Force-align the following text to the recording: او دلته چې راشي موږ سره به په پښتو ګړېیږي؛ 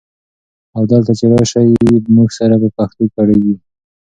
او 0.75 0.83
دلته 0.91 1.11
چې 1.19 1.25
راشي 1.31 1.63
موږ 2.15 2.29
سره 2.39 2.55
به 2.61 2.67
په 2.75 2.75
پښتو 2.77 3.03
ګړېیږي؛ 3.15 3.55